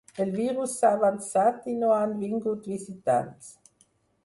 El 0.23 0.29
virus 0.35 0.71
s’ha 0.77 0.89
avançat 0.99 1.69
i 1.75 1.77
no 1.83 1.93
han 1.99 2.17
vingut 2.23 2.73
visitants. 2.73 3.55